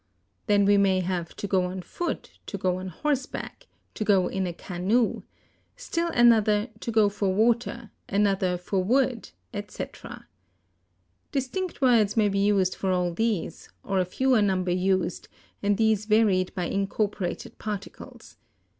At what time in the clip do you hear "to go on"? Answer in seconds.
1.35-1.83, 2.47-2.87